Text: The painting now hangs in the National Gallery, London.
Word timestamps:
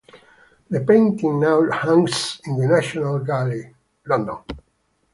The 0.71 0.79
painting 0.79 1.39
now 1.39 1.69
hangs 1.69 2.41
in 2.45 2.57
the 2.57 2.65
National 2.65 3.19
Gallery, 3.19 3.71
London. 4.07 4.37